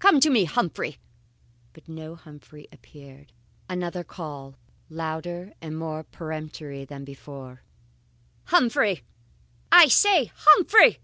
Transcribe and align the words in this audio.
Come 0.00 0.20
to 0.20 0.28
me, 0.28 0.44
Humphrey!" 0.44 0.98
But 1.72 1.88
no 1.88 2.14
Humphrey 2.14 2.68
appeared. 2.70 3.32
Another 3.70 4.04
call, 4.04 4.58
louder 4.90 5.54
and 5.62 5.78
more 5.78 6.04
peremptory 6.04 6.84
than 6.84 7.06
before: 7.06 7.62
"Humphrey! 8.48 9.02
I 9.72 9.88
say, 9.88 10.30
Humphrey!" 10.36 10.98